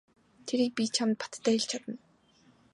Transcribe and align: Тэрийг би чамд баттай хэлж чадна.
Тэрийг 0.45 0.71
би 0.77 0.83
чамд 0.95 1.15
баттай 1.21 1.55
хэлж 1.59 1.67
чадна. 1.71 1.95